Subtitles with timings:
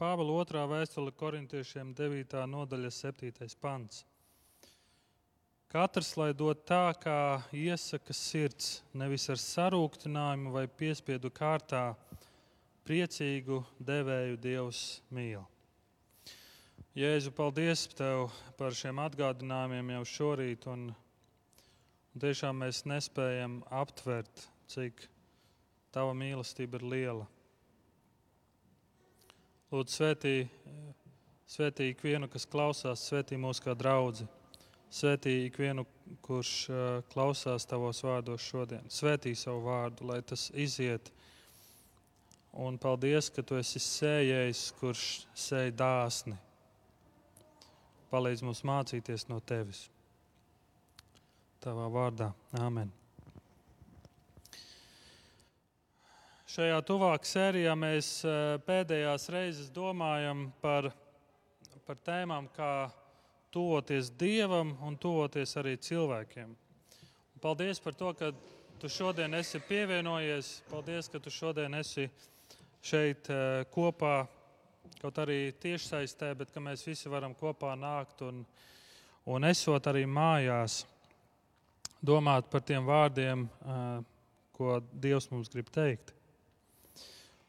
[0.00, 2.38] Pāvila otrā vēstule korintiešiem 9.
[2.48, 3.48] nodaļa 7.
[3.60, 3.98] pants.
[5.68, 7.16] Katrs lai dod tā, kā
[7.52, 11.82] iesaka sirds, nevis ar sarūktinājumu vai piespiedu kārtā,
[12.88, 13.58] priecīgu
[13.90, 14.80] devēju Dievs
[15.12, 15.42] mīl.
[16.96, 20.64] Jēzu, paldies Tev par šiem atgādinājumiem jau šorīt.
[20.72, 20.86] Un,
[22.14, 25.04] un tiešām mēs nespējam aptvert, cik
[25.92, 27.28] Tava mīlestība ir liela.
[29.70, 30.34] Lūdzu, svētī,
[31.46, 34.26] svētī ikvienu, kas klausās, svētī mūs kā draugi.
[34.90, 35.84] Svētī ikvienu,
[36.26, 36.52] kurš
[37.12, 38.90] klausās Tavos vārdos šodien.
[38.90, 41.12] Svētī savu vārdu, lai tas iziet.
[42.50, 46.38] Un paldies, ka Tu esi sējējis, kurš sēž dāsni
[48.10, 49.86] palīdz mums mācīties no tevis.
[51.62, 52.90] Tavā vārdā, Āmen.
[56.50, 60.88] Šajā tuvāk sērijā mēs eh, pēdējās reizes domājam par,
[61.86, 62.88] par tēmām, kā
[63.54, 66.50] tuvoties Dievam un tuvoties arī cilvēkiem.
[67.38, 68.32] Paldies par to, ka
[68.82, 70.50] tu šodien esi pievienojies.
[70.72, 72.08] Paldies, ka tu šodien esi
[72.82, 74.26] šeit eh, kopā
[74.98, 78.42] kaut arī tiešsaistē, bet ka mēs visi varam kopā nākt un,
[79.30, 80.82] un esot arī mājās,
[82.02, 83.46] domāt par tiem vārdiem,
[84.56, 86.16] ko Dievs mums grib teikt.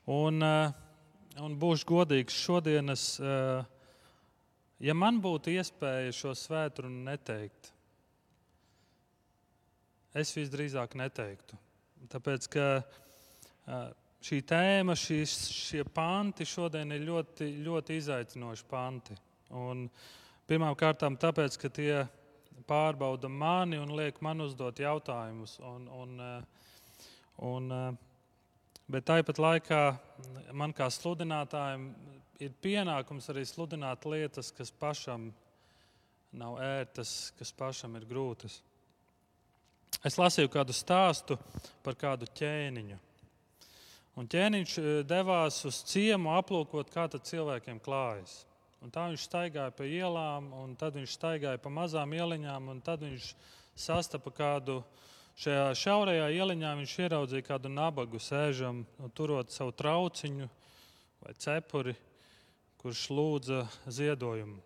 [0.09, 3.03] Un, un būšu godīgs šodienas,
[4.81, 7.69] ja man būtu iespēja šo svētdienu neteikt,
[10.17, 11.59] es visdrīzāk neteiktu.
[12.11, 12.65] Tāpēc, ka
[14.25, 19.15] šī tēma, šīs, šie panti šodien ir ļoti, ļoti izaicinoši panti.
[20.49, 21.93] Pirmkārt, tāpēc, ka tie
[22.67, 25.57] pārbauda mani un liek man uzdot jautājumus.
[25.65, 26.17] Un, un,
[27.47, 27.71] un,
[28.91, 29.81] bet tāpat laikā
[30.57, 31.91] man kā sludinātājam
[32.41, 35.29] ir pienākums arī sludināt lietas, kas pašam
[36.31, 38.59] nav ērtas, kas pašam ir grūtas.
[40.07, 41.37] Es lasīju kādu stāstu
[41.83, 42.97] par kādu ķēniņu.
[44.19, 48.41] Un ķēniņš eh, devās uz ciemu aplūkot, kā cilvēkiem klājas.
[48.81, 53.03] Un tā viņš staigāja pa ielām, un tad viņš staigāja pa mazām ieliņām, un tad
[53.05, 53.27] viņš
[53.77, 54.81] sastapa kādu
[55.39, 56.73] šajā šaurajā ieliņā.
[56.81, 58.83] Viņš ieraudzīja kādu nabagu sēžam,
[59.15, 60.49] turot savu trauciņu
[61.21, 61.95] vai cepuri,
[62.81, 64.59] kurš lūdza ziedojumu.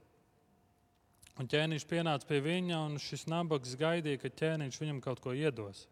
[1.36, 5.84] Un ķēniņš pienāca pie viņa, un šis nabags gaidīja, ka ķēniņš viņam kaut ko iedos.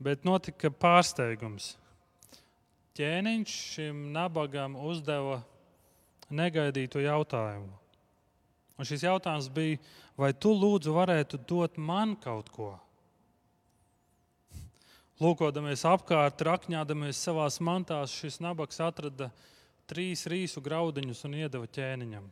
[0.00, 1.74] Bet notika pārsteigums
[2.98, 5.38] ķēniņš šim nabagam uzdeva
[6.34, 7.70] negaidītu jautājumu.
[8.78, 9.78] Un šis jautājums bija,
[10.18, 12.72] vai tu lūdzu varētu dot man kaut ko?
[15.18, 19.32] Lūkodamies apkārt, rakņādamies savā mantās, šis nabaks atrada
[19.90, 22.28] trīs rīsu graudiņus un iedeva ķēniņam.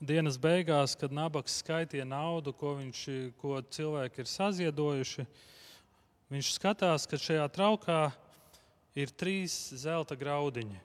[0.00, 3.06] Dienas beigās, kad nabaks skaitīja naudu, ko, viņš,
[3.40, 5.26] ko cilvēki ir saziedojuši,
[6.30, 8.12] Viņš skatās, ka šajā traukā
[8.94, 10.78] ir trīs zelta graudiņi.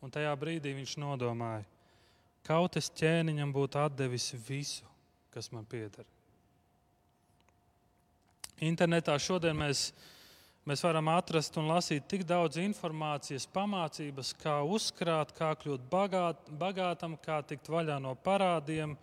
[0.00, 1.66] Un tajā brīdī viņš nodomāja,
[2.46, 4.88] kaut es ķēniņam būtu devis visu,
[5.34, 6.08] kas man pieder.
[8.64, 9.90] Internetā šodien mēs,
[10.64, 17.18] mēs varam atrast un lasīt tik daudz informācijas, pamācības, kā uzkrāt, kā kļūt bagāt, bagātam,
[17.20, 18.96] kā tikt vaļā no parādiem.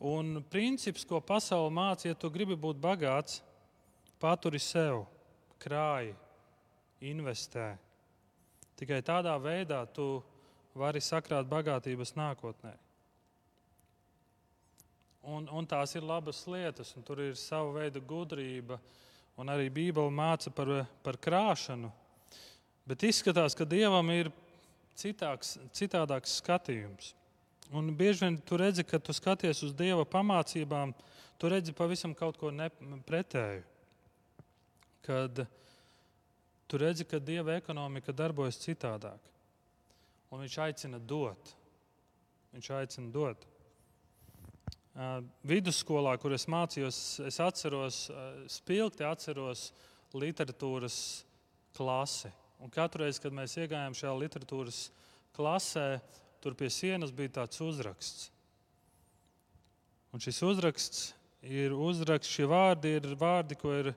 [0.00, 3.42] Un princips, ko pasaule māca, ja tu gribi būt bagāts,
[4.20, 5.06] Paturi sev,
[5.60, 6.10] krāji,
[7.08, 7.70] investē.
[8.76, 10.18] Tikai tādā veidā tu
[10.76, 12.74] vari sakrāt bagātības nākotnē.
[15.20, 18.78] Un, un tās ir labas lietas, un tur ir sava veida gudrība,
[19.36, 20.70] un arī Bībele māca par,
[21.04, 21.90] par krāšanu.
[22.88, 24.30] Bet izskatās, ka Dievam ir
[24.96, 27.12] citāks, citādāks skatījums.
[27.70, 30.96] Un bieži vien tu redzi, ka tu skaties uz Dieva pamācībām,
[31.38, 32.50] tu redzi pavisam kaut ko
[33.06, 33.68] pretēju
[35.10, 35.46] kad
[36.66, 39.18] tu redzi, ka Dieva ekonomika darbojas citādāk.
[40.30, 41.54] Un viņš aicina dot.
[42.54, 43.46] Viņš aicina dot.
[45.46, 46.98] Vidusskolā, kur es mācījos,
[47.28, 48.08] es atceros,
[48.50, 49.70] spilgti atceros
[50.18, 50.96] literatūras
[51.76, 52.32] klasi.
[52.60, 54.80] Un katru reizi, kad mēs iegājām šajā literatūras
[55.36, 56.00] klasē,
[56.42, 58.28] tur pie sienas bija tāds uzraksts.
[60.10, 61.04] Un šis uzraksts
[61.46, 63.92] ir uzraksts, šie vārdi ir vārdi, ko ir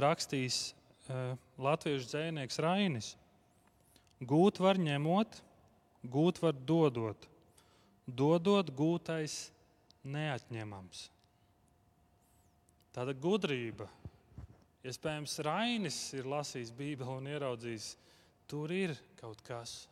[0.00, 3.12] rakstījis uh, latviešu dzinieks Rainis.
[4.24, 5.36] Gūt var ņemot,
[6.08, 7.28] gūt var dodot.
[8.08, 9.50] Dodot, gūtais
[10.04, 11.08] neatņemams.
[12.94, 13.86] Tāda gudrība.
[14.80, 17.92] Iespējams, Rainis ir lasījis Bībeli un ieraudzījis
[18.48, 19.84] tur ir kaut kas.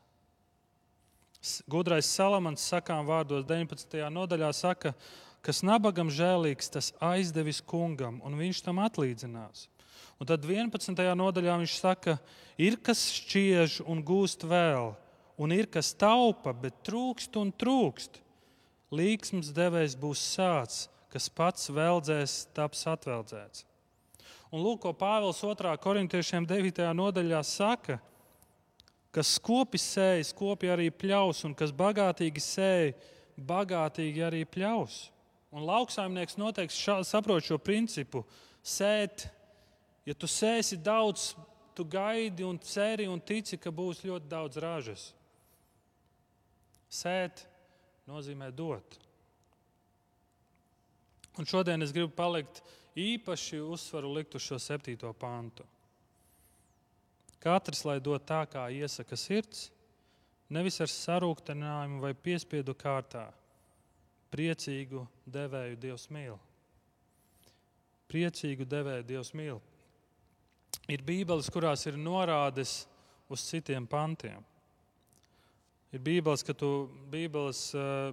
[1.71, 4.01] Gudrais Salamans sakām vārdos 19.
[4.11, 4.95] nodaļā saka,
[5.45, 9.69] kas nabagam žēlīgs, tas aizdevis kungam, un viņš tam atlīdzinās.
[10.19, 10.99] Un tad 11.
[11.15, 12.17] nodaļā viņš saka,
[12.59, 14.97] ir kas šķiež un gūst vēl,
[15.39, 18.19] un ir kas taupa, bet trūkst un trūkst.
[18.94, 23.64] Līksms devējs būs sācis, kas pats veldzēs, taps atveldzēts.
[24.49, 25.75] Un lūk, ko Pāvils 2.
[25.82, 26.81] korintiešiem 9.
[26.96, 27.99] nodaļā saka,
[29.12, 35.08] kas skopi sēž, skopi arī pļaus, un kas bagātīgi sēž, bagātīgi arī pļaus.
[35.52, 38.25] Un lauksaimnieks noteikti šā, saprot šo principu.
[38.64, 39.29] Sēt,
[40.08, 41.32] ja tu sēsi daudz,
[41.76, 45.05] tu gaidi un ceri un tici, ka būs ļoti daudz ražas.
[46.88, 47.44] Sēt
[48.09, 48.99] nozīmē dot.
[51.39, 52.63] Un šodien es gribu palikt
[52.99, 55.67] īpaši uzsvaru likt uz šo septīto pantu.
[57.39, 59.69] Katrs lai dod tā, kā iesaka sirds,
[60.51, 63.29] nevis ar sarūktinājumu vai piespiedu kārtā.
[64.35, 66.35] Priecīgu devēju Dievs mīl.
[68.11, 69.61] Priecīgu devēju Dievs mīl.
[70.89, 72.83] Ir bībeles, kurās ir norādes
[73.29, 74.43] uz citiem pantiem.
[75.88, 78.12] Ir bībeles, ka tu bībeles uh,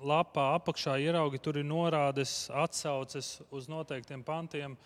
[0.00, 4.76] lapā apakšā ieraugi, tur ir norādes, atsauces uz noteiktiem pantiem.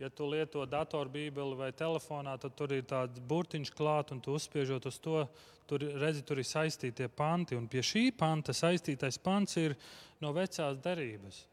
[0.00, 4.86] Ja tu lieto datorbībeli vai telefonā, tad tur ir tāds burtiņš klāt, un tu uzspiežot
[4.88, 5.26] uz to,
[5.68, 7.58] tur, redzi, tur ir saistītie panti.
[7.58, 9.74] Un pie šī panta saistītais pants ir
[10.22, 11.44] no vecās derības.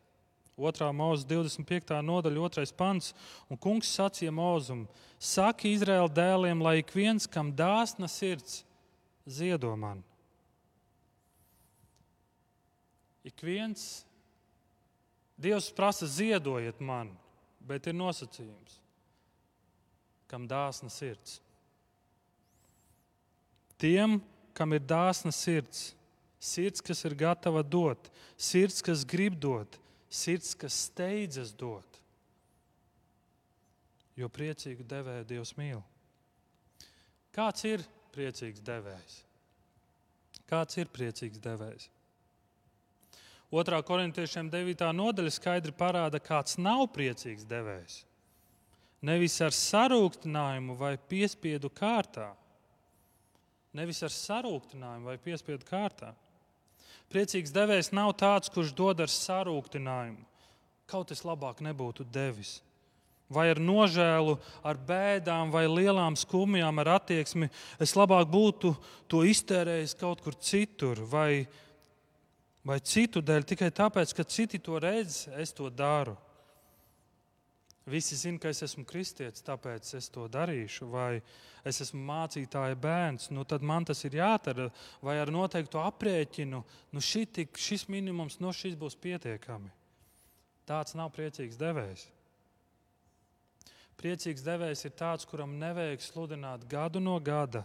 [0.58, 0.88] 2.
[0.96, 1.98] mūzika, 25.
[2.06, 2.78] nodaļa, 2.
[2.78, 3.12] pants.
[3.50, 4.86] Un kungs sacīja mūzum:
[5.20, 8.64] Saki Izraēla dēliem, lai ik viens, kam dāsna sirds,
[9.28, 10.06] ziedo man.
[13.28, 14.06] Ik viens,
[15.38, 17.12] Dievs prasa, ziedojiet man,
[17.68, 18.80] bet ir nosacījums,
[20.32, 21.36] kam dāsna sirds.
[23.78, 24.18] Tiem,
[24.58, 25.92] kam ir dāsna sirds,
[26.42, 29.78] sirds, kas ir gatava dot, sirds, kas grib dot,
[30.10, 32.02] sirds, kas steidzas dot.
[34.18, 35.84] Jo priecīgu devēju Dievs mīl.
[37.36, 37.84] Kāds ir
[38.16, 39.20] priecīgs devējs?
[40.50, 41.92] Kāds ir priecīgs devējs?
[43.48, 43.80] 2.
[43.88, 44.82] korintiešiem 9.
[44.92, 48.02] nodaļa skaidri parāda, kāds nav priecīgs devējs.
[49.08, 52.34] Nevis ar sarūktinājumu vai piespiedu kārtā.
[53.78, 56.12] Nevis ar sarūktinājumu vai piespiedu kārtā.
[57.08, 60.26] Priecīgs devējs nav tāds, kurš dod ar sarūktinājumu.
[60.92, 62.58] Kaut es labāk nebūtu devis.
[63.32, 67.48] Vai ar nožēlu, ar bēdām, vai lielām skumjām, ar attieksmi,
[67.80, 68.74] es labāk būtu
[69.08, 71.48] to iztērējis kaut kur citur, vai
[72.68, 76.18] vai citu dēļ, tikai tāpēc, ka citi to redz, es to daru.
[77.88, 81.22] Visi zina, ka es esmu kristietis, tāpēc es to darīšu, vai
[81.68, 84.68] es esmu mācītāja bērns, nu tad man tas ir jādara,
[85.00, 86.60] vai ar noteiktu aprēķinu,
[86.92, 89.72] nu šitik, šis minimums no šis būs pietiekami.
[90.68, 92.10] Tāds nav priecīgs devējs.
[93.98, 97.64] Priecīgs devējs ir tāds, kuram nevajag sludināt gadu no gada,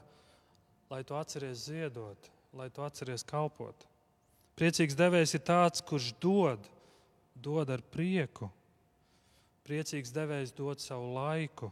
[0.86, 3.88] lai tu atceries ziedot, lai tu atceries kalpot.
[4.58, 6.66] Priecīgs devējs ir tāds, kurš dod,
[7.34, 8.50] dod ar prieku.
[9.64, 11.70] Priecīgs devējs dod savu laiku.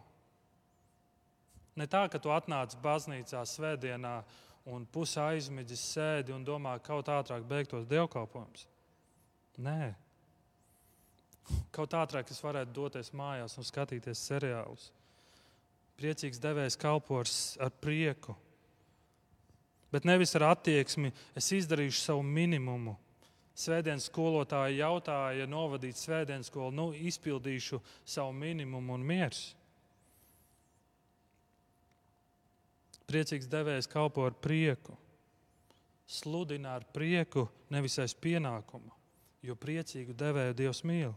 [1.76, 4.14] Ne tā, ka tu atnāc baznīcā svētdienā
[4.70, 8.66] un pusē aizmidzis sēdi un domā, ka kaut ātrāk beigtos dievkalpojums.
[9.60, 9.92] Nē,
[11.74, 14.90] kaut ātrāk es varētu doties mājās un skatīties seriālus.
[16.00, 17.28] Priecīgs devējs kalpo ar,
[17.60, 18.36] ar prieku
[19.92, 22.96] bet nevis ar attieksmi, es izdarīšu savu minimumu.
[23.60, 29.50] Svētdienas skolotāja jautāja, novadīt svētdienas skolu, nu, izpildīšu savu minimumu un miers.
[33.10, 34.94] Priecīgs devējs kalpo ar prieku,
[36.06, 38.94] sludina ar prieku, nevis aiz pienākumu,
[39.42, 41.12] jo priecīgu devēju Dievs mīl.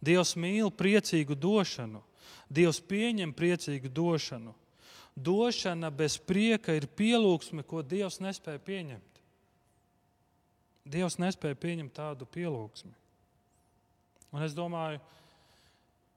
[0.00, 2.00] Dievs mīl priecīgu došanu,
[2.48, 4.54] Dievs pieņem priecīgu došanu
[5.16, 9.20] došana bez prieka ir pielūgsme, ko Dievs nespēja pieņemt.
[10.86, 12.92] Dievs nespēja pieņemt tādu pielūgsmi.
[14.36, 15.00] Un es domāju,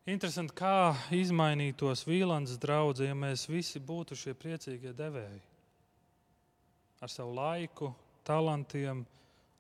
[0.10, 5.42] interesanti, kā izmainītos Vīlandes draugi, ja mēs visi būtu šie priecīgie devēji.
[7.00, 7.94] Ar savu laiku,
[8.28, 9.06] talantiem,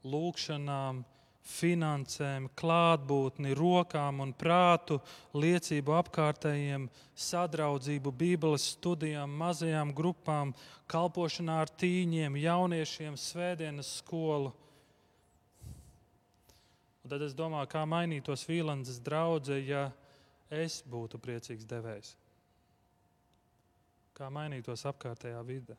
[0.03, 1.01] lūgšanām,
[1.45, 4.99] finansēm, klātbūtni, rokām un prātu,
[5.33, 10.53] liecību apkārtējiem, sadraudzību, Bībeles studijām, mazajām grupām,
[10.89, 14.53] kalpošanā ar tīņiem, jauniešiem, svētdienas skolu.
[17.03, 19.87] Un tad es domāju, kā mainītos Vīlandes draudzē, ja
[20.49, 22.15] es būtu priecīgs devējs.
[24.19, 25.77] kā mainītos apkārtējā vide.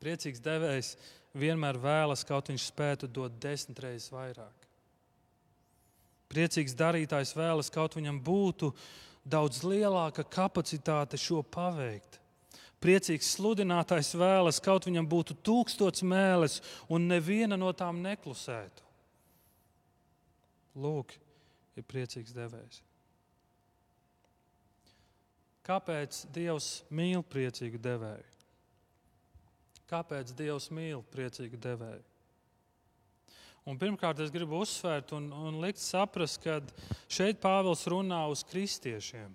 [0.00, 0.90] Priecīgs devējs
[1.36, 4.66] vienmēr vēlas, kaut viņš spētu dot desmit reizes vairāk.
[6.30, 8.70] Priecīgs darītājs vēlas, kaut viņam būtu
[9.26, 12.20] daudz lielāka kapacitāte šo paveikt.
[12.80, 18.86] Priecīgs sludinātājs vēlas, kaut viņam būtu tūkstots mēlis, un neviena no tām neklusētu.
[20.80, 21.12] Lūk,
[21.76, 22.80] ir priecīgs devējs.
[25.66, 28.39] Kāpēc Dievs mīl priecīgu devēju?
[29.90, 32.06] Kāpēc Dievs mīl priecīgu devēju?
[33.68, 36.60] Un pirmkārt, es gribu uzsvērt un, un likt saprast, ka
[37.10, 39.34] šeit Pāvils runā uz kristiešiem.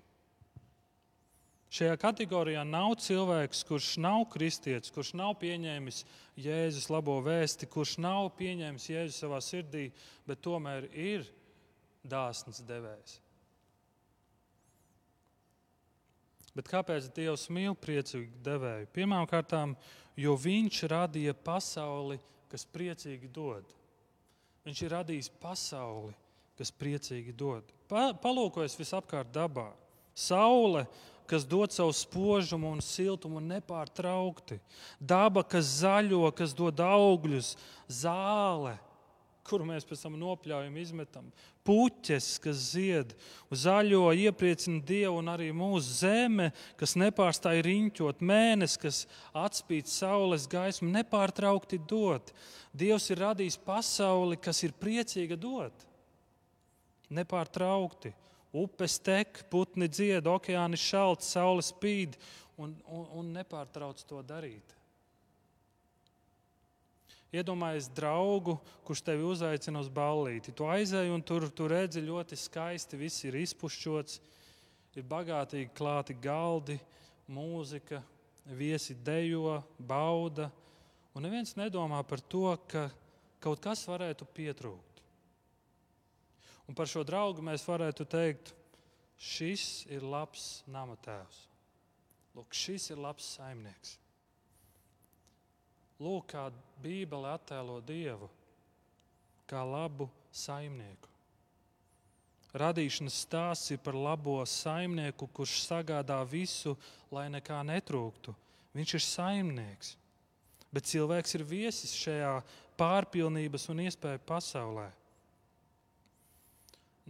[1.75, 6.03] Šajā kategorijā nav cilvēks, kurš nav kristietis, kurš nav pieņēmis
[6.39, 9.89] Jēzus labo vēsti, kurš nav pieņēmis Jēzu savā sirdī,
[10.27, 11.27] bet tomēr ir
[12.05, 13.19] dāsns devējs.
[16.55, 18.87] Bet kāpēc Dievs mīl priecīgu devēju?
[18.95, 19.51] Pirmkārt,
[20.15, 22.19] jo Viņš radīja pasauli,
[22.51, 23.65] kas priecīgi dod.
[24.65, 26.13] Viņš ir radījis pasauli,
[26.57, 27.67] kas priecīgi dod.
[27.89, 29.69] Pa, palūkojas visapkārt dabā.
[30.15, 30.85] Saule,
[31.29, 34.57] kas dod savu spožumu un siltumu nepārtraukti.
[34.99, 37.55] Daba, kas zaļo, kas dod augļus,
[37.89, 38.77] zāle,
[39.45, 41.27] kuru mēs pēc tam nopļaujam, izmetam.
[41.65, 43.13] Puķes, kas zied,
[43.53, 46.49] zaļo, iepriecina Dievu un arī mūsu zeme,
[46.79, 49.01] kas nepārstāj riņķot, mēnesis, kas
[49.45, 52.33] atspīd saules gaismu, nepārtraukti dot.
[52.75, 55.85] Dievs ir radījis pasauli, kas ir priecīga dot.
[57.13, 58.13] Nepārtraukti.
[58.55, 62.15] Upes tek, putni dzied, okeāni šalts, saule spīd
[62.57, 64.75] un, un, un nepārtrauc to darīt.
[67.35, 70.53] Iedomājies draugu, kurš tevi uzaicina uz ballīti.
[70.55, 74.19] Tu aizēji un tur, tur redzi ļoti skaisti, viss ir izpušķots,
[74.95, 76.77] ir bagātīgi klāti galdi,
[77.27, 78.01] mūzika,
[78.55, 80.49] viesi dejo, bauda.
[81.15, 82.87] Un neviens nedomā par to, ka
[83.43, 85.01] kaut kas varētu pietrūkt.
[86.65, 88.53] Un par šo draugu mēs varētu teikt,
[89.21, 91.43] šis ir labs namatēvs.
[92.35, 93.99] Lūk, šis ir labs saimnieks.
[95.99, 96.49] Lūk, kā
[96.83, 98.29] Bībele attēlo Dievu
[99.49, 101.11] kā labu saimnieku.
[102.55, 106.75] Radīšanas stāsts ir par labo saimnieku, kurš sagādā visu,
[107.11, 108.33] lai nekā netrūktu.
[108.75, 109.95] Viņš ir saimnieks.
[110.71, 112.37] Bet cilvēks ir viesis šajā
[112.79, 114.87] pārpilnības un iespēju pasaulē.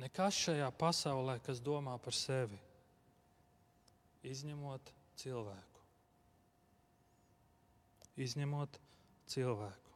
[0.01, 2.59] Nekas šajā pasaulē, kas domā par sevi,
[4.25, 5.74] izņemot cilvēku
[8.17, 8.79] izņemot
[9.31, 9.93] cilvēku.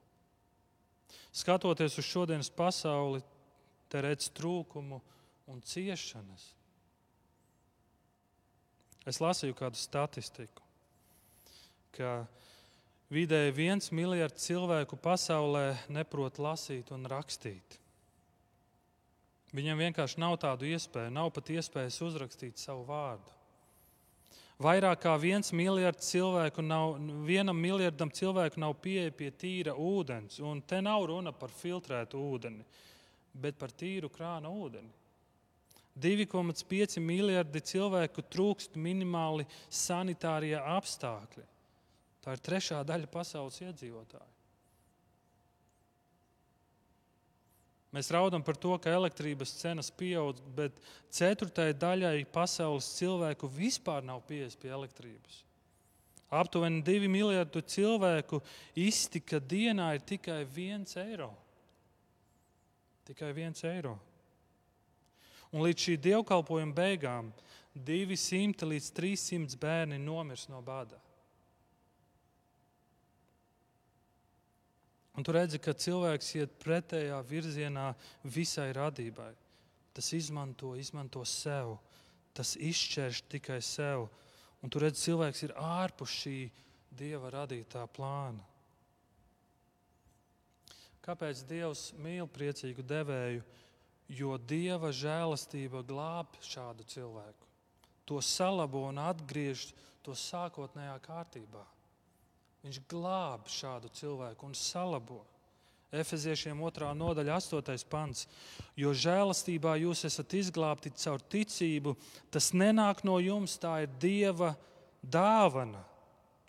[1.31, 3.21] Skatoties uz šodienas pasauli,
[3.89, 4.99] te redz trūkumu
[5.49, 6.51] un ciešanas.
[9.09, 10.61] Es lasīju kādu statistiku,
[11.95, 12.27] ka
[13.09, 17.79] vidēji viens miljards cilvēku pasaulē neprot lasīt un rakstīt.
[19.55, 23.38] Viņam vienkārši nav tādu iespēju, nav pat iespējas uzrakstīt savu vārdu.
[24.59, 30.41] Vairāk kā viens miljards cilvēku nav, vienam miljardam cilvēku nav pieeja pie tīra ūdens.
[30.43, 32.65] Un te nav runa par filtrētu ūdeni,
[33.39, 34.91] bet par tīru krāna ūdeni.
[35.99, 41.45] 2,5 miljardi cilvēku trūkst minimāli sanitārie apstākļi.
[42.19, 44.38] Tā ir trešā daļa pasaules iedzīvotāju.
[47.95, 50.75] Mēs raudam par to, ka elektrības cenas pieaug, bet
[51.09, 55.41] ceturtajai daļai pasaules cilvēku vispār nav pieejas pie elektrības.
[56.29, 58.43] Aptuveni divi miljardi cilvēku
[58.77, 61.31] iztika dienā ir tikai viens eiro.
[63.09, 63.95] Tikai viens eiro.
[65.49, 67.31] Un līdz šī dievkalpojuma beigām
[67.73, 70.99] 200 līdz 300 bērni nomirs no bada.
[75.19, 77.89] Un tu redzi, ka cilvēks iet pretējā virzienā
[78.23, 79.33] visai radībai.
[79.91, 81.73] Tas izmanto, izmanto sev,
[82.31, 84.05] tas izšķērš tikai sev.
[84.63, 86.37] Un tu redzi, cilvēks ir ārpus šī
[86.95, 88.45] dieva radītā plāna.
[91.03, 93.43] Kāpēc Dievs mīl priecīgu devēju?
[94.15, 97.49] Jo Dieva žēlastība glāb šādu cilvēku.
[98.07, 99.67] To salabo un atgriež
[100.05, 101.65] to sākotnējā kārtībā.
[102.65, 105.21] Viņš glāb šādu cilvēku un salabo.
[105.89, 106.89] Efeziešiem 2.
[106.93, 107.85] nodaļa, 8.
[107.89, 108.27] pants.
[108.77, 111.95] Jo žēlastībā jūs esat izglābti caur ticību,
[112.29, 114.53] tas nenāk no jums, tā ir Dieva
[115.01, 115.81] dāvana.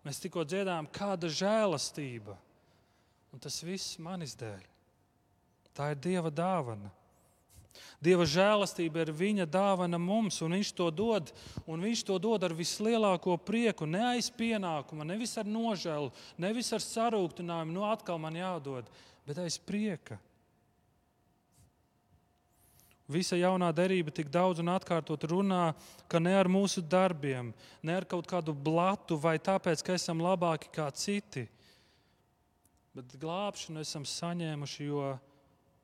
[0.04, 2.36] Mēs tikko dzirdējām, kāda žēlastība.
[3.30, 4.64] Un tas viss manis dēļ.
[5.76, 6.90] Tā ir Dieva dāvana.
[8.00, 11.28] Dieva žēlastība ir viņa dāvana mums, un Viņš to dod,
[11.69, 16.09] un Viņš to dod ar vislielāko prieku, ne aiz pienākuma, nevis ar nožēlu,
[16.40, 18.88] nevis ar sarūktinājumu, nu atkal man jādod,
[19.28, 20.16] bet aiz prieka.
[23.11, 25.75] Visa jaunā derība tik daudz un atkārtot runā,
[26.09, 27.50] ka ne ar mūsu darbiem,
[27.83, 31.45] ne ar kaut kādu blatu vai tāpēc, ka esam labāki kā citi,
[32.97, 35.12] bet glābšanu esam saņēmuši, jo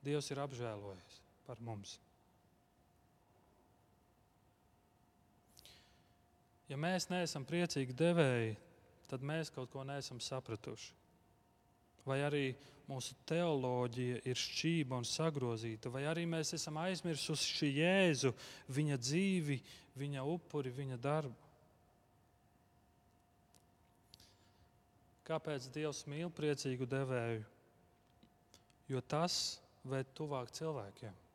[0.06, 1.98] Dievs ir apžēlojies par mums.
[6.66, 8.56] Ja mēs neesam priecīgi devēji,
[9.10, 10.94] tad mēs kaut ko neesam sapratuši.
[12.06, 12.44] Vai arī
[12.86, 18.32] mūsu teoloģija ir šķība un sagrozīta, vai arī mēs esam aizmirsuši Jēzu,
[18.70, 19.58] viņa dzīvi,
[19.98, 21.46] viņa upuri, viņa darbu.
[25.26, 27.42] Kāpēc Dievs mīl priecīgu devēju?
[28.86, 31.25] Jo tas ved tuvāk cilvēkiem.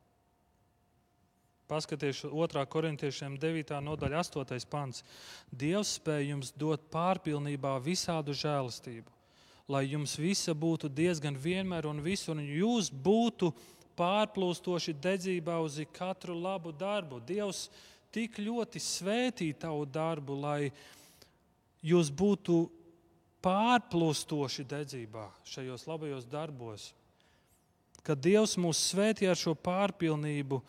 [1.72, 2.66] Paskatieties, 2.
[2.68, 3.70] korintiešiem 9.
[3.80, 4.58] nodaļa, 8.
[4.68, 5.00] pants.
[5.48, 9.08] Dievs spēj jums dot pārpilnībā visādu žēlastību,
[9.72, 13.54] lai jums visa būtu diezgan vienmēr un visur, un jūs būtu
[13.96, 17.22] pārplūstoši dedzībā uz katru labu darbu.
[17.24, 17.70] Dievs
[18.12, 20.68] tik ļoti svētī tavu darbu, lai
[21.80, 22.66] jūs būtu
[23.40, 26.92] pārplūstoši dedzībā šajos labajos darbos.
[28.04, 30.60] Kad Dievs mūs svētī ar šo pārpilnību,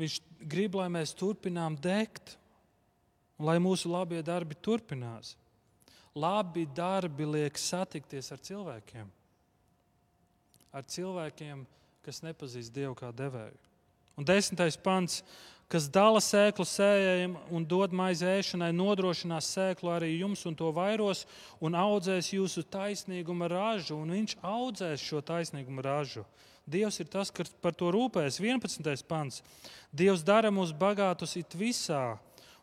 [0.00, 0.16] Viņš
[0.48, 2.36] grib, lai mēs turpinām degt,
[3.40, 5.34] lai mūsu labie darbi turpinās.
[6.16, 9.10] Labi darbi liek satikties ar cilvēkiem,
[10.74, 11.62] ar cilvēkiem,
[12.02, 13.58] kas nepazīst Dievu kā devēju.
[14.18, 15.20] Un desmitais pants,
[15.70, 21.22] kas dala sēklu sējējiem un dod maizi ēšanai, nodrošinās sēklu arī jums un to vairos
[21.62, 26.26] un audzēs jūsu taisnīguma ražu, un viņš audzēs šo taisnīguma ražu.
[26.70, 28.38] Dievs ir tas, kas par to rūpēs.
[28.42, 29.04] 11.
[29.08, 29.42] pants.
[29.90, 32.14] Dievs dara mūs bagātus it visā,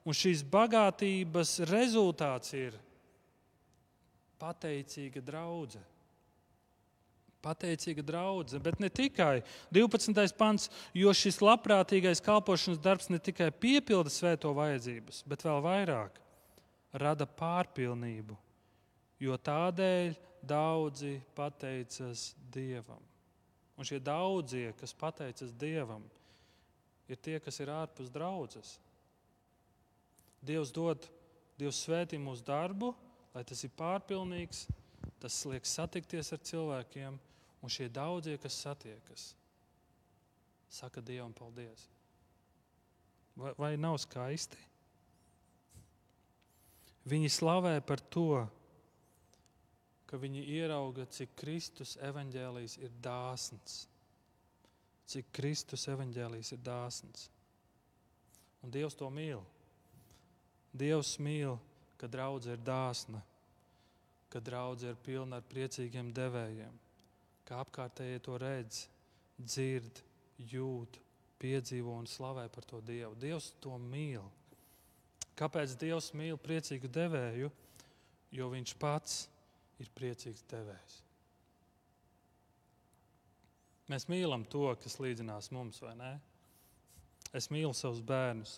[0.07, 2.77] un šīs bagātības rezultāts ir
[4.39, 5.85] pateicīga draudzene.
[7.43, 9.41] Pateicīga draudzene, bet ne tikai
[9.75, 10.33] 12.
[10.39, 16.17] pants, jo šis labprātīgais kalpošanas darbs ne tikai piepilda svēto vajadzības, bet vēl vairāk
[16.97, 18.35] rada pārpilnību,
[19.21, 20.17] jo tādēļ
[20.47, 23.03] daudzi pateicas Dievam.
[23.77, 26.01] Un šie daudzie, kas pateicas Dievam,
[27.07, 28.77] ir tie, kas ir ārpus draudzes.
[30.41, 31.05] Dievs dod,
[31.57, 32.91] Dievs svētī mūsu darbu,
[33.33, 34.65] lai tas ir pārpilnīgs,
[35.21, 37.17] tas liek satikties ar cilvēkiem,
[37.61, 39.31] un šie daudzie, kas satiekas,
[40.69, 41.87] saka Dievam paldies.
[43.37, 44.57] Vai, vai nav skaisti?
[47.07, 48.43] Viņi slavē par to,
[50.07, 53.81] ka viņi ierauga, cik Kristus evaņģēlijs ir dāsns.
[55.07, 57.27] Cik Kristus evaņģēlijs ir dāsns.
[58.63, 59.43] Un Dievs to mīl.
[60.77, 61.57] Dievs mīl,
[61.99, 63.21] kad draudzene ir dāsna,
[64.31, 66.73] kad draudzene ir pilna ar priecīgiem devējiem,
[67.47, 68.83] ka apkārtējie to redz,
[69.39, 70.03] dzird,
[70.51, 70.99] jūt,
[71.41, 73.15] piedzīvo un slavē par to Dievu.
[73.19, 74.25] Dievs to mīl.
[75.37, 77.51] Kāpēc Dievs mīl priecīgu devēju?
[78.33, 79.36] Jo Viņš pats ir
[79.81, 81.01] ir priecīgs devējs.
[83.87, 86.11] Mēs mīlam to, kas līdzinās mums, vai ne?
[87.35, 88.57] Es mīlu savus bērnus.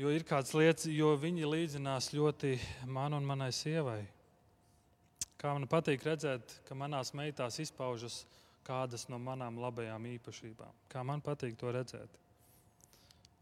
[0.00, 2.54] Jo ir kādas lietas, jo viņi līdzinās ļoti
[2.92, 4.02] man un manai sievai.
[5.36, 8.22] Kā man patīk redzēt, ka manās meitās izpaužas
[8.66, 10.84] kādas no manām labajām īpašībām.
[10.92, 12.16] Kā man patīk to redzēt.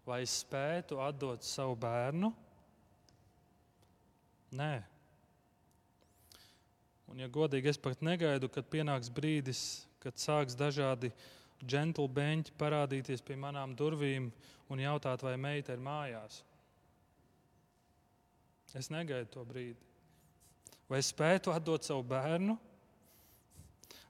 [0.05, 2.29] Vai es spētu atdot savu bērnu?
[4.55, 4.73] Nē,
[7.11, 11.13] Un, ja godīgi, es pat negaidu, kad pienāks brīdis, kad sāks dažādi
[11.65, 14.31] džentlmeņi parādīties pie manām durvīm
[14.73, 16.43] un jautāt, vai meita ir mājās.
[18.75, 19.79] Es negaidu to brīdi.
[20.91, 22.57] Vai es spētu atdot savu bērnu?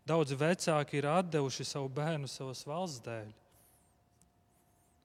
[0.05, 3.31] Daudzi vecāki ir devuši savu bērnu savas valsts dēļ.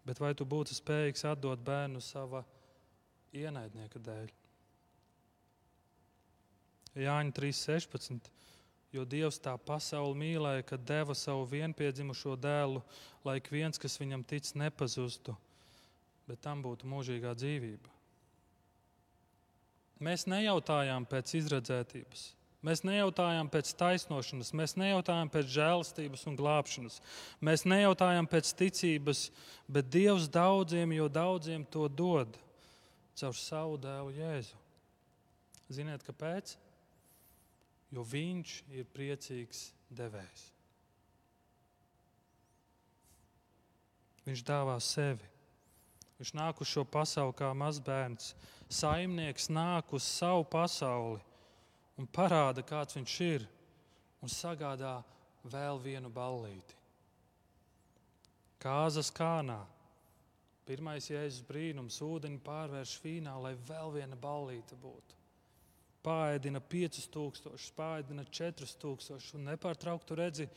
[0.07, 2.43] Bet vai tu būtu spējīgs atdot bērnu sava
[3.35, 4.31] ienaidnieka dēļ?
[6.97, 8.29] Jāņa 3.16.
[8.89, 12.81] Jo Dievs tā pasauli mīlēja, ka deva savu vienpiedzimušo dēlu,
[13.25, 15.35] lai ik viens, kas viņam tic, nepazustu,
[16.25, 17.93] bet tam būtu mūžīgā dzīvība.
[20.01, 22.23] Mēs nejautājām pēc izredzētības,
[22.65, 26.97] mēs nejautājām pēc taisnošanas, mēs nejautājām pēc žēlastības un glābšanas,
[27.45, 29.27] mēs nejautājām pēc ticības,
[29.67, 32.39] bet Dievs daudziem, jo daudziem to dod
[33.19, 34.57] caur savu dēlu Jēzu.
[35.69, 36.55] Ziniet, kāpēc?
[37.93, 40.45] Jo viņš ir priecīgs devējs.
[44.27, 45.25] Viņš dāvā sevi.
[46.19, 48.33] Viņš nāk uz šo pasauli kā mazbērns.
[48.69, 51.21] Saimnieks nāk uz savu pasauli
[51.97, 53.47] un parāda, kāds viņš ir,
[54.21, 54.99] un sagādā
[55.47, 56.77] vēl vienu ballīti.
[58.59, 59.61] Kāzas kānā.
[60.67, 65.18] Pirmais jēzus brīnums- ūdeni pārvērš vīnā, lai vēl viena ballīte būtu.
[66.05, 70.47] Pāēdina 5000, pāēdina 4000 un nepārtraukti redzi,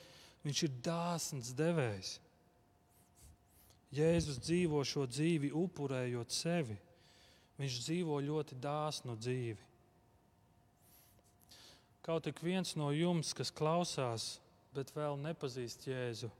[0.45, 2.15] viņš ir dāsns devējs.
[3.93, 6.79] Jēzus dzīvo šo dzīvi, upurējot sevi.
[7.61, 9.69] Viņš dzīvo ļoti dāsnu dzīvi.
[12.03, 14.41] Kaut ik viens no jums, kas klausās,
[14.75, 16.31] bet vēl nepazīst Jēzu,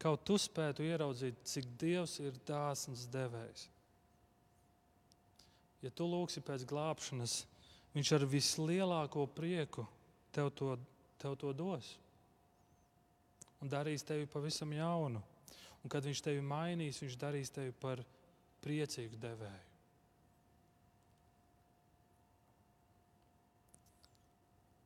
[0.00, 3.66] kaut tu spētu ieraudzīt, cik Dievs ir dāsns devējs.
[5.82, 7.42] Ja tu lūgsi pēc glābšanas,
[7.92, 9.84] Viņš ar vislielāko prieku
[10.32, 10.76] tev to,
[11.20, 11.90] tev to dos.
[13.60, 15.20] Un darīs tevi pavisam jaunu.
[15.82, 18.00] Un kad viņš tevi mainīs, viņš darīs tevi par
[18.62, 19.68] priecīgu devēju.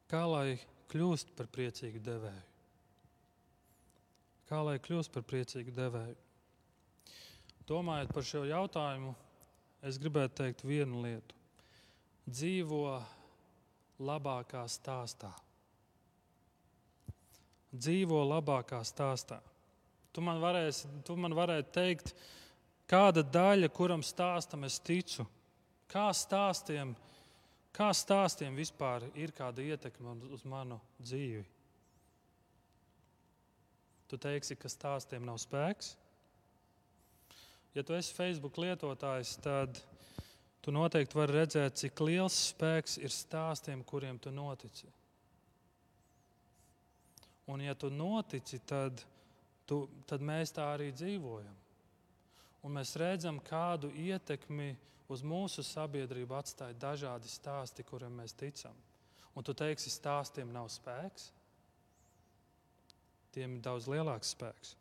[0.07, 0.59] Kā lai
[0.93, 2.45] kļūst par priecīgu devēju?
[4.47, 6.17] Kā lai kļūst par priecīgu devēju?
[7.67, 9.17] Domājot par šo jautājumu,
[9.83, 11.36] es gribētu teikt vienu lietu.
[12.27, 12.99] Dzīvo
[14.03, 15.31] labākā stāstā.
[17.77, 19.41] Dzīvo labākā stāstā.
[20.13, 22.15] Tu man, varēsi, tu man varētu teikt,
[22.89, 25.27] kāda daļa, kuram stāstam es ticu,
[25.93, 26.97] kā stāstiem
[27.77, 31.43] Kā stāstiem vispār ir kāda ietekme uz manu dzīvi?
[34.09, 35.91] Tu teiksi, ka stāstiem nav spēks.
[37.77, 39.83] Ja tu esi Facebook lietotājs, tad
[40.67, 44.89] tu noteikti vari redzēt, cik liels spēks ir stāstiem, kuriem tu notici.
[47.47, 48.99] Un, ja tu notici, tad,
[49.63, 51.55] tu, tad mēs tā arī dzīvojam.
[52.67, 54.73] Un mēs redzam, kādu ietekmi
[55.07, 58.75] uz mūsu sabiedrību atstāja dažādi stāsti, kuriem mēs ticam.
[59.39, 61.31] Un tu teiksi, stāstiem nav spēks,
[63.31, 64.75] tiem ir daudz lielāks spēks.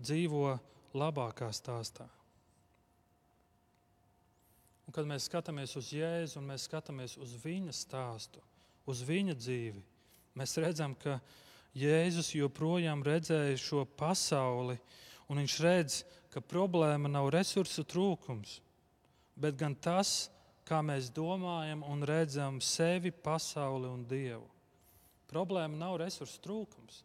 [0.00, 0.54] Dzīvo
[0.96, 2.08] labākā stāstā.
[4.94, 8.38] Un, kad mēs skatāmies uz Jēzu un mēs skatāmies uz viņa stāstu,
[8.86, 9.80] uz viņa dzīvi,
[10.38, 11.16] mēs redzam, ka
[11.74, 14.76] Jēzus joprojām redzēja šo pasauli,
[15.26, 15.96] un viņš redz,
[16.30, 18.60] ka problēma nav resursu trūkums,
[19.34, 20.30] bet gan tas,
[20.62, 24.46] kā mēs domājam un redzam sevi, pasauli un Dievu.
[25.26, 27.02] Problēma nav resursu trūkums.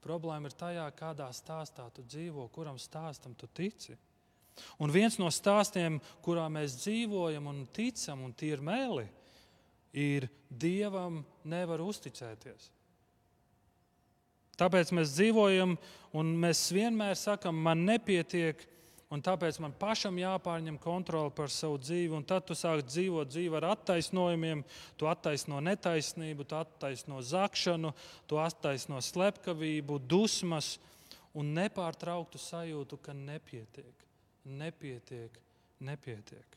[0.00, 4.00] Problēma ir tajā, kādā stāstā tu dzīvo, kuram stāstam tu tici.
[4.80, 9.06] Un viens no stāstiem, kurā mēs dzīvojam un ticam, un tie ir meli,
[9.96, 12.70] ir Dievam nevar uzticēties.
[14.56, 15.74] Tāpēc mēs dzīvojam,
[16.16, 18.62] un mēs vienmēr sakam, man nepietiek,
[19.12, 22.14] un tāpēc man pašam jāpārņem kontrole par savu dzīvi.
[22.16, 24.64] Un tad tu sāk dzīvot dzīvi ar attaisnojumiem,
[24.96, 27.92] tu attaisno netaisnību, tu attaisno zakšanu,
[28.26, 30.76] tu attaisno slepkavību, dusmas
[31.36, 33.95] un nepārtrauktu sajūtu, ka nepietiek,
[34.46, 35.40] nepietiek,
[35.82, 36.56] nepietiek.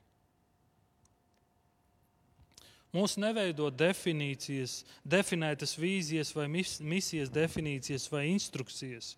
[2.90, 9.14] Mūs neveido definīcijas, definētas vīzijas, vai misijas definīcijas vai instrukcijas.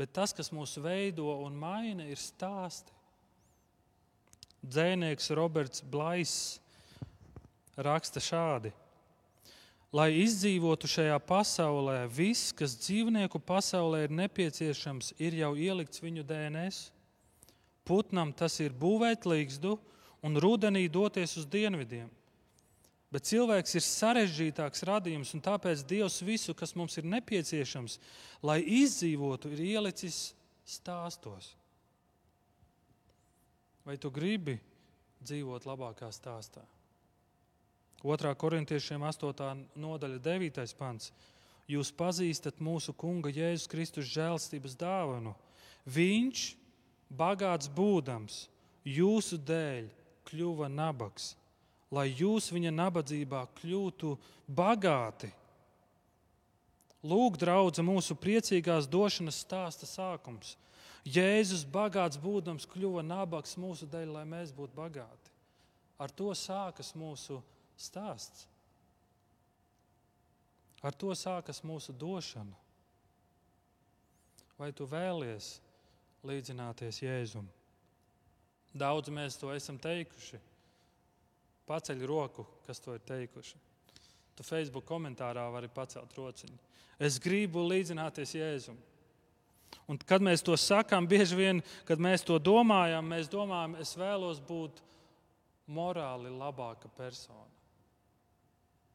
[0.00, 2.94] Bet tas, kas mūs veido un maina, ir stāsti.
[4.64, 6.32] Dzēnieks Roberts Blais
[7.76, 8.72] raksta šādi:
[9.92, 16.88] Lai izdzīvotu šajā pasaulē, viss, kas dzīvnieku pasaulē ir nepieciešams, ir jau ielikts viņu DNS.
[17.84, 19.76] Putnam tas ir būvēt līgstu
[20.22, 22.08] un rudenī doties uz dienvidiem.
[23.10, 27.98] Bet cilvēks ir sarežģītāks radījums, un tāpēc Dievs visu, kas mums ir nepieciešams,
[28.46, 30.28] lai izdzīvotu, ir ielicis
[30.62, 31.56] stāstos.
[33.82, 34.60] Vai tu gribi
[35.24, 36.62] dzīvot labākā stāstā?
[38.04, 38.30] 2.
[38.38, 39.66] korintiešiem 8.
[39.76, 40.62] nodaļa, 9.
[40.78, 41.10] pants.
[41.70, 45.34] Jūs pazīstat mūsu Kunga Jēzus Kristus žēlstības dāvanu.
[45.84, 46.46] Viņš,
[47.10, 48.46] bagāts būdams,
[48.86, 49.90] jūsu dēļ
[50.30, 51.34] kļuva nabaks
[51.90, 54.14] lai jūs viņa nabadzībā kļūtu
[54.46, 55.30] bagāti.
[57.00, 60.54] Lūk, draudzē, mūsu priecīgās došanas stāsta sākums.
[61.08, 65.32] Jēzus, bagāts būdams, kļuva nabaks mūsu dēļ, lai mēs būtu bagāti.
[66.00, 67.40] Ar to sākas mūsu
[67.76, 68.46] stāsts.
[70.84, 72.56] Ar to sākas mūsu došana.
[74.60, 75.56] Vai tu vēlies
[76.26, 77.48] līdzināties Jēzum?
[78.76, 80.38] Daudz mēs to esam teikuši.
[81.66, 83.58] Paceļ roku, kas to ir teikuši.
[84.38, 86.58] Tu Facebook komentārā vari pacelt rociņu.
[87.00, 88.78] Es gribu līdzināties Jēzum.
[89.90, 94.42] Un, kad mēs to sakām, bieži vien, kad mēs to domājam, mēs domājam, es vēlos
[94.42, 94.82] būt
[95.70, 97.48] morāli labāka persona.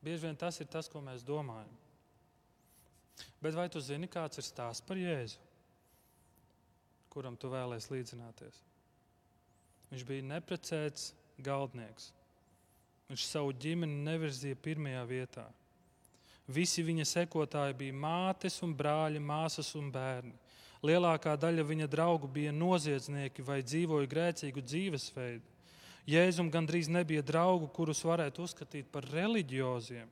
[0.03, 1.71] Bieži vien tas ir tas, ko mēs domājam.
[3.41, 5.39] Bet vai tu zini, kāds ir stāsts par Jēzu,
[7.15, 8.61] kuram tu vēlēsies līdzināties?
[9.93, 11.13] Viņš bija neprecēts
[11.45, 12.09] galdnieks.
[13.07, 15.45] Viņš savu ģimeni nevirzīja pirmajā vietā.
[16.51, 20.35] Visi viņa sekotāji bija mātes un brāļi, māsas un bērni.
[20.85, 25.53] Lielākā daļa viņa draugu bija noziedznieki vai dzīvoja grēcīgu dzīvesveidu.
[26.05, 30.11] Jēzum gandrīz nebija draugu, kurus varētu uzskatīt par reliģioziem.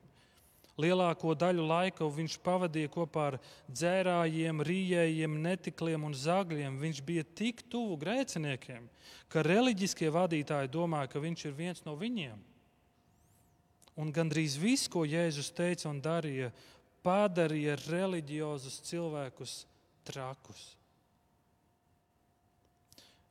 [0.80, 3.36] Lielāko daļu laika viņš pavadīja kopā ar
[3.70, 6.80] dzērājiem, rījējiem, netikliem un zagļiem.
[6.82, 8.88] Viņš bija tik tuvu grēciniekiem,
[9.30, 12.40] ka reliģiskie vadītāji domāja, ka viņš ir viens no viņiem.
[14.02, 16.50] Un gandrīz viss, ko Jēzus teica un darīja,
[17.06, 19.60] padarīja reliģiozus cilvēkus
[20.02, 20.72] trakus.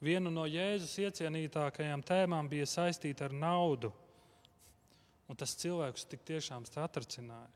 [0.04, 3.92] Viena no Jēzus iecienītākajām tēmām bija saistīta ar naudu.
[5.32, 7.52] Un tas cilvēks tik tiešām satracināja.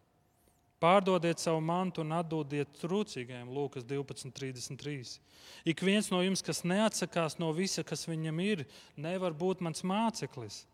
[0.78, 5.18] Pārdodiet savu mantu un atdodiet trūcīgajiem, Lūkas 12.33.
[5.66, 8.62] Ik viens no jums, kas neatsakās no visa, kas viņam ir,
[8.94, 10.68] nevar būt mans māceklis.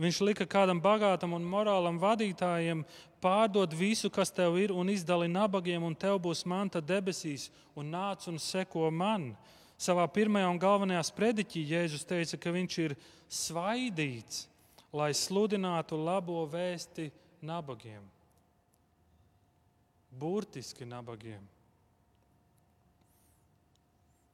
[0.00, 2.82] Viņš lika kādam bagātam un morālam vadītājam
[3.22, 8.26] pārdot visu, kas tev ir, un izdali nabagiem, un tev būs manta debesīs, un nāc
[8.26, 9.30] un seko man.
[9.78, 12.96] Savā pirmajā un galvenajā sprediķī Jēzus teica, ka viņš ir
[13.30, 14.48] svaidīts,
[14.92, 17.10] lai sludinātu labo vēsti
[17.42, 18.02] nabagiem.
[20.10, 21.42] Burtiski nabagiem.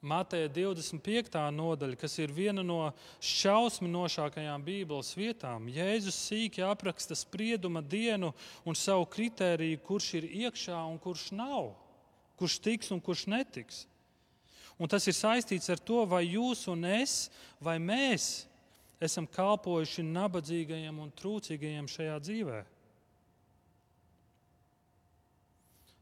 [0.06, 1.34] Mateja 25.
[1.50, 2.92] nodaļa, kas ir viena no
[3.24, 8.30] šausminošākajām Bībeles vietām, Jēzus sīki apraksta sprieduma dienu
[8.64, 11.72] un savu kritēriju, kurš ir iekšā un kurš nav,
[12.38, 13.82] kurš tiks un kurš netiks.
[14.78, 17.26] Un tas ir saistīts ar to, vai jūs un es,
[17.58, 18.46] vai mēs
[19.02, 22.60] esam kalpojuši nabadzīgajiem un trūcīgajiem šajā dzīvē.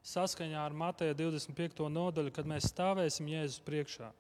[0.05, 1.87] Saskaņā ar Mateja 25.
[1.89, 4.11] nodaļu, kad mēs stāvēsim Jēzus priekšā,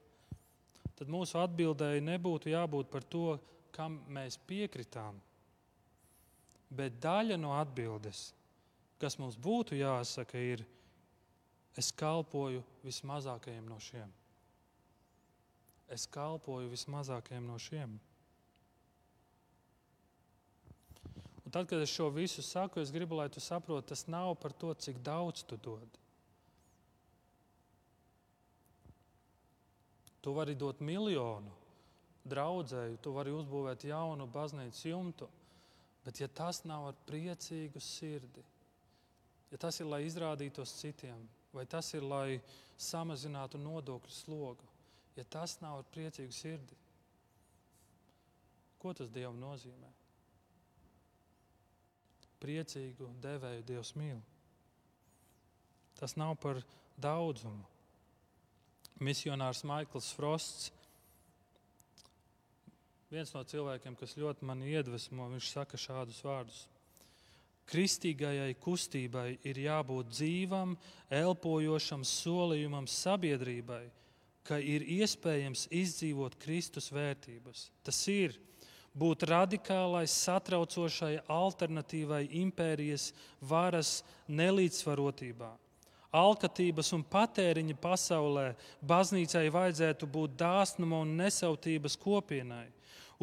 [0.96, 3.37] tad mūsu atbildēji nebūtu jābūt par to,
[3.74, 5.20] kam mēs piekritām.
[6.74, 8.30] Bet daļa no atbildes,
[8.98, 10.64] kas mums būtu jāsaka, ir:
[11.76, 14.08] es kalpoju vismazākajiem no šiem
[15.94, 17.94] es kalpoju vismazākajiem no šiem.
[21.44, 24.53] Un tad, kad es šo visu saku, es gribu, lai tu saproti, tas nav par
[24.53, 26.01] to, cik daudz tu dod.
[30.21, 31.53] Tu vari dot miljonu
[32.27, 35.29] draudzēju, tu vari uzbūvēt jaunu baznīcu jumtu,
[36.03, 38.43] bet ja tas nav ar priecīgu sirdi,
[39.53, 41.21] ja tas ir, lai izrādītos citiem,
[41.55, 42.40] vai tas ir, lai
[42.81, 44.73] samazinātu nodokļu slogu,
[45.14, 46.81] ja tas nav ar priecīgu sirdi,
[48.83, 49.93] ko tas Dievam nozīmē?
[52.42, 54.18] Priecīgu devēju Dievs mīl.
[55.99, 56.61] Tas nav par
[57.01, 57.64] daudzumu.
[59.03, 60.70] Misionārs Maikls Frosts,
[63.11, 66.64] viens no cilvēkiem, kas ļoti mani iedvesmo, viņš saka šādus vārdus.
[67.70, 70.75] Kristīgajai kustībai ir jābūt dzīvam,
[71.09, 73.87] elpojošam solījumam sabiedrībai,
[74.44, 77.70] ka ir iespējams izdzīvot Kristus vērtības.
[77.87, 78.37] Tas ir
[78.94, 83.11] būt radikālai, satraucošai alternatīvai impērijas
[83.42, 85.50] varas nelīdzsvarotībā.
[86.14, 88.52] Alkatības un patēriņa pasaulē
[88.87, 92.68] baznīcai vajadzētu būt dāsnuma un nesautības kopienai.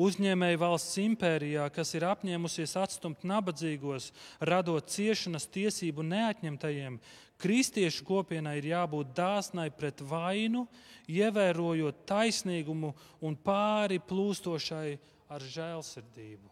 [0.01, 4.10] Uzņēmēji valsts impērijā, kas ir apņēmusies atstumt nabadzīgos,
[4.47, 6.97] radot ciešanas tiesību neatņemtajiem,
[7.41, 10.65] kristiešu kopienai ir jābūt dāsnai pret vainu,
[11.12, 14.97] ievērojot taisnīgumu un pāri plūstošai
[15.32, 16.52] ar žēlsirdību.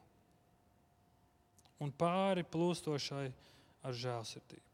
[1.83, 3.27] Un pāri plūstošai
[3.87, 4.65] ar žēlsirdību.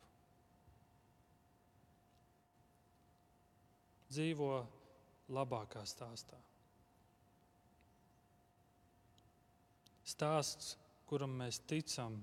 [4.15, 4.50] Dzīvo
[5.36, 6.38] labākā stāstā.
[10.06, 10.76] Stāsts,
[11.10, 12.20] kuram mēs ticam,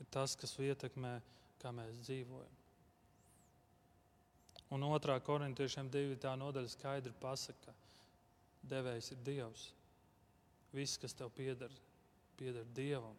[0.00, 1.16] ir tas, kas ietekmē,
[1.60, 2.54] kā mēs dzīvojam.
[4.74, 6.30] Un otrā korintiešiem 9.
[6.38, 7.74] nodaļa skaidri pasaka, ka
[8.70, 9.66] devējs ir Dievs.
[10.74, 11.72] Viss, kas tev pieder,
[12.38, 13.16] pieder Dievam.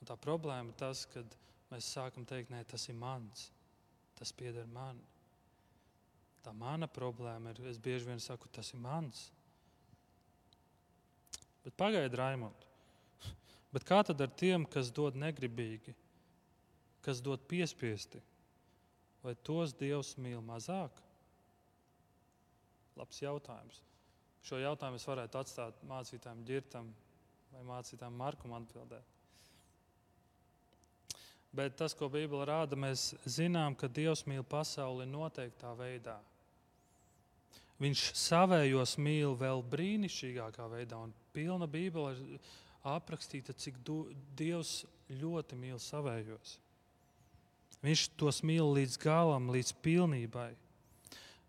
[0.00, 1.22] Un tā problēma ir tas, ka
[1.70, 3.48] mēs sākam teikt, nē, tas ir mans,
[4.18, 4.98] tas pieder man.
[6.44, 9.26] Tā mana problēma ir, es bieži vien saku, tas ir mans.
[11.64, 12.68] Bet pagaidi, Raimond.
[13.74, 15.96] Bet kā tad ar tiem, kas dod negribīgi,
[17.02, 18.22] kas dod piespiesti?
[19.26, 21.02] vai tos Dievs mīl mazāk?
[22.96, 23.80] Labs jautājums.
[24.46, 26.92] Šo jautājumu es varētu atstāt mācītājiem Girtam
[27.50, 29.14] vai mācītājiem Markam atbildēt.
[31.56, 36.18] Bet tas, ko Bībele rāda, mēs zinām, ka Dievs mīl pasauli noteiktā veidā.
[37.80, 42.52] Viņš savējos mīl vēl brīnišķīgākā veidā, un pilna Bībele ir
[42.86, 44.04] aprakstīta, cik du,
[44.36, 46.58] Dievs ļoti mīl savējos.
[47.82, 50.50] Viņš tos mīl līdz galam, līdz pilnībai.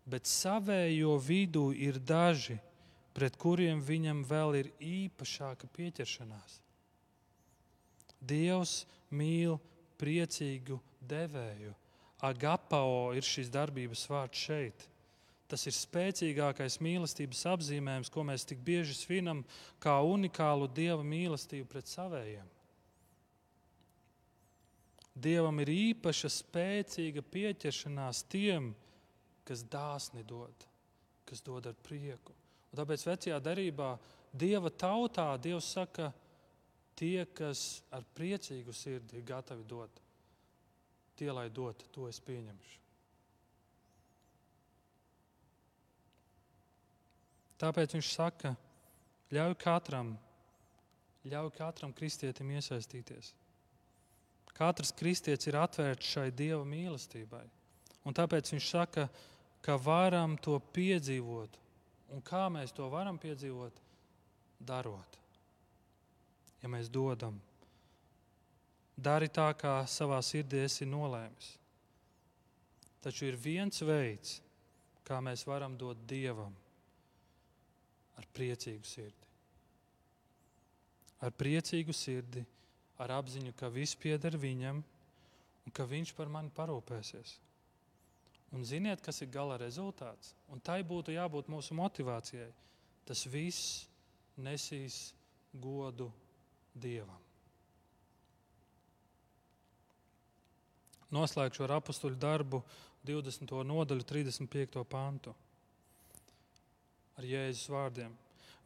[0.08, 2.58] Bet savējo vidū ir daži,
[3.18, 6.60] pret kuriem viņam vēl ir īpašāka pieķeršanās.
[8.22, 9.56] Dievs mīl
[9.98, 10.78] priecīgu
[11.10, 11.74] devēju.
[12.22, 14.86] Agapao ir šīs darbības vārds šeit.
[15.50, 19.42] Tas ir spēcīgākais mīlestības apzīmējums, ko mēs tik bieži svinam
[19.82, 22.46] kā unikālu dieva mīlestību pret savējiem.
[25.18, 28.74] Dievam ir īpaša spēcīga pieķeršanās tiem,
[29.48, 30.68] kas dāsni dod,
[31.26, 32.37] kas dod ar prieku.
[32.68, 33.96] Un tāpēc vecajā derībā
[34.38, 36.10] Dieva tautā Dievs saka,
[36.98, 40.02] tie, kas ar priecīgu sirdi ir gatavi dot,
[41.16, 42.76] tie, lai dot, to es pieņemšu.
[47.58, 48.52] Tāpēc viņš saka,
[49.34, 50.12] ļauj katram,
[51.26, 53.32] ļauj katram kristietim iesaistīties.
[54.54, 57.44] Katrs kristietis ir atvērts šai dieva mīlestībai.
[58.06, 59.08] Un tāpēc viņš saka,
[59.62, 61.58] ka varam to piedzīvot.
[62.14, 63.82] Un kā mēs to varam piedzīvot?
[64.58, 65.18] Darot.
[66.62, 67.36] Ja mēs dodam,
[68.98, 71.52] dari tā, kā savā sirdī esi nolēmis.
[73.04, 74.40] Taču ir viens veids,
[75.06, 76.54] kā mēs varam dot dievam
[78.18, 79.26] ar priecīgu sirdi.
[81.22, 82.42] Ar priecīgu sirdi,
[82.98, 87.36] ar apziņu, ka viss pieder viņam un ka viņš par mani parūpēsies.
[88.56, 90.32] Un ziniet, kas ir gala rezultāts?
[90.48, 92.48] Un tai būtu jābūt mūsu motivācijai.
[93.08, 93.86] Tas viss
[94.40, 95.12] nesīs
[95.52, 96.08] godu
[96.78, 97.20] Dievam.
[101.12, 102.60] Noslēgšu ar apakstuļu darbu
[103.08, 103.52] 20.
[103.64, 104.84] nodaļu, 35.
[104.88, 105.32] pantu
[107.18, 108.12] ar Jēzus vārdiem.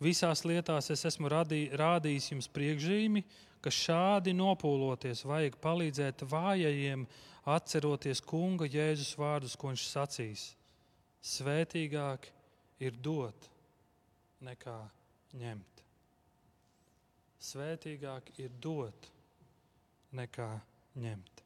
[0.03, 3.23] Visās lietās es esmu radī, rādījis jums priekšzīmi,
[3.63, 7.07] ka šādi nopūloties vajag palīdzēt vājajiem,
[7.49, 10.47] atceroties kunga Jēzus vārdus, ko viņš sacīs.
[11.23, 12.29] Svētīgāk
[12.83, 13.49] ir dot
[14.43, 14.79] nekā
[15.39, 15.83] ņemt.
[17.43, 19.09] Svētīgāk ir dot
[20.15, 20.51] nekā
[21.03, 21.43] ņemt.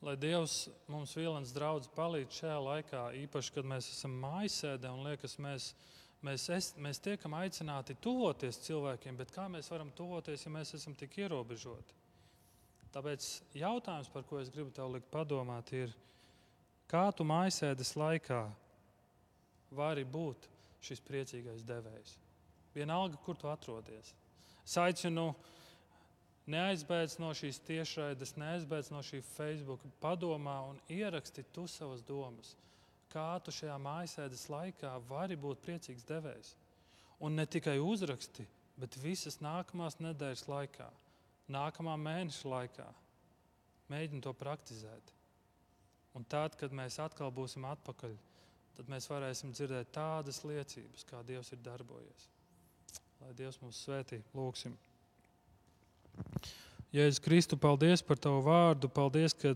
[0.00, 5.34] Lai Dievs mums vielens draudz palīdz šajā laikā, īpaši, kad mēs esam mājasēdē un liekas,
[5.44, 5.66] mēs,
[6.24, 10.96] mēs, es, mēs tiekam aicināti tuvoties cilvēkiem, bet kā mēs varam tuvoties, ja mēs esam
[10.96, 11.99] tik ierobežoti?
[12.94, 15.92] Tāpēc jautājums, par ko es gribu tev likt padomāt, ir,
[16.90, 18.40] kā tu mājasēdes laikā
[19.78, 20.48] vari būt
[20.82, 22.16] šis priecīgais devējs?
[22.74, 24.14] Vienalga, kur tu atrodies.
[24.66, 25.50] Es aicinu, nu,
[26.50, 29.84] Neaizbēdz no šīs tiešraides, neaizbēdz no šī Facebook.
[30.02, 32.56] Padomā un ieraksti tu savas domas.
[33.12, 36.54] Kā tu šajā mājasēdes laikā vari būt priecīgs devējs?
[37.22, 38.46] Un ne tikai uzraksti,
[38.80, 40.88] bet visas nākamās nedēļas laikā,
[41.50, 42.88] nākamā mēneša laikā.
[43.90, 45.14] Mēģini to praktizēt.
[46.14, 48.14] Un tad, kad mēs atkal būsim atpakaļ,
[48.78, 52.28] tad mēs varēsim dzirdēt tādas liecības, kā Dievs ir darbojies.
[53.20, 54.78] Lai Dievs mūs svētī, lūgsim!
[56.90, 58.88] Jēzus Kristu, paldies par tavu vārdu.
[58.90, 59.52] Paldies, ka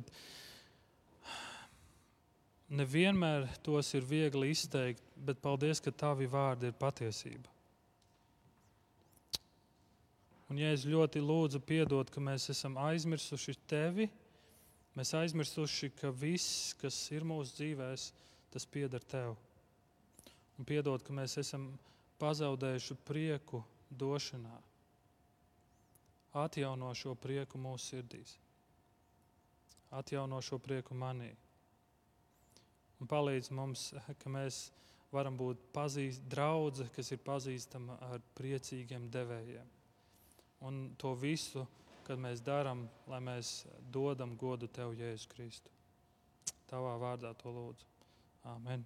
[2.70, 7.53] nevienmēr tos ir viegli izteikt, bet paldies, ka tavi vārdi ir patiesība.
[10.52, 14.10] Un, ja es ļoti lūdzu, piedod, ka mēs esam aizmirsuši tevi,
[14.98, 18.10] mēs aizmirsuši, ka viss, kas ir mūsu dzīvēs,
[18.52, 19.38] tas pieder tev.
[20.58, 21.72] Un piedod, ka mēs esam
[22.20, 24.60] pazaudējuši prieku došanā
[26.34, 28.34] atjauno šo prieku mūsu sirdīs,
[29.94, 31.30] atjauno šo prieku manī.
[32.98, 34.66] Un palīdz mums, ka mēs
[35.14, 39.73] varam būt pazīst, draudze, kas ir pazīstama ar priecīgiem devējiem.
[40.64, 41.66] Un to visu,
[42.06, 45.72] kad mēs darām, lai mēs dodam godu Tev, Jēzus Kristu.
[46.70, 47.88] Tavā vārdā to lūdzu.
[48.54, 48.84] Amen.